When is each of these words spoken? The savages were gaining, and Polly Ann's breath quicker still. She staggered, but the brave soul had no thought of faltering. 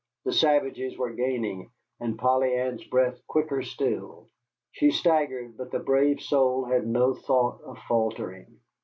The 0.25 0.33
savages 0.33 0.97
were 0.97 1.13
gaining, 1.13 1.69
and 1.99 2.17
Polly 2.17 2.55
Ann's 2.55 2.83
breath 2.83 3.21
quicker 3.27 3.61
still. 3.61 4.27
She 4.71 4.89
staggered, 4.89 5.57
but 5.57 5.69
the 5.69 5.77
brave 5.77 6.21
soul 6.21 6.65
had 6.65 6.87
no 6.87 7.13
thought 7.13 7.61
of 7.61 7.77
faltering. 7.87 8.57